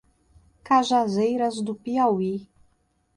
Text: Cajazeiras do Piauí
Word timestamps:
Cajazeiras 0.63 1.61
do 1.61 1.75
Piauí 1.75 2.49